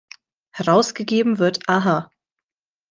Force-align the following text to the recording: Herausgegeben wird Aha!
Herausgegeben 0.53 1.37
wird 1.37 1.69
Aha! 1.69 2.09